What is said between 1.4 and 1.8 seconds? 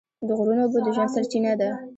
ده.